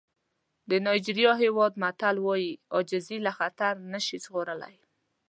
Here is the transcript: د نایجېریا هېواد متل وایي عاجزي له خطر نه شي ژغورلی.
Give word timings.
د 0.69 0.71
نایجېریا 0.85 1.31
هېواد 1.43 1.73
متل 1.81 2.15
وایي 2.25 2.51
عاجزي 2.75 3.17
له 3.25 3.31
خطر 3.37 3.73
نه 3.91 3.99
شي 4.05 4.17
ژغورلی. 4.25 4.75